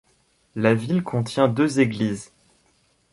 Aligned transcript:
La 0.55 0.73
ville 0.73 1.03
contient 1.03 1.47
deux 1.47 1.79
églises. 1.79 2.31